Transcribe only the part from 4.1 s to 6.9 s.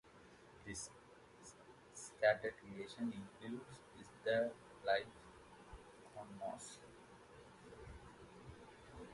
There Life on Mars?